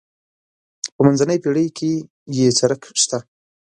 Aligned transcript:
په 0.95 1.01
منځنۍ 1.05 1.37
پېړۍ 1.43 1.67
کې 1.77 1.91
یې 2.37 2.47
څرک 2.57 2.81
شته. 3.01 3.17